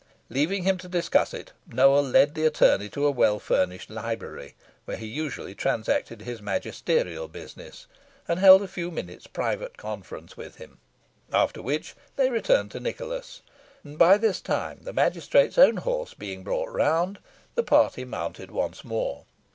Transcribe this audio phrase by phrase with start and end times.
[0.31, 4.97] Leaving him to discuss it, Nowell led the attorney to a well furnished library, where
[4.97, 7.85] he usually transacted his magisterial business,
[8.27, 10.79] and held a few minutes' private conference with him,
[11.31, 13.43] after which they returned to Nicholas,
[13.83, 17.19] and by this time the magistrate's own horse being brought round,
[17.53, 19.25] the party mounted once more.